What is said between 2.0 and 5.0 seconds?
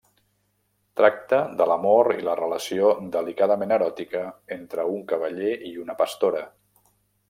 i la relació delicadament eròtica entre